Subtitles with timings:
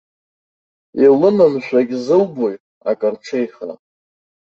[1.03, 2.55] Илымамшәагь зылбои
[2.89, 3.69] акы арҽеиха?